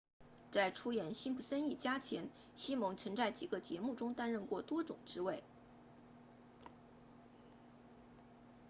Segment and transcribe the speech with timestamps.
[0.49, 5.43] 在出演辛普森一家前西蒙曾在几个节目中担任过多种职位